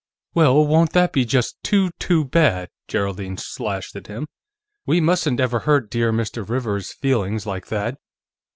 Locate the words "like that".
7.45-7.99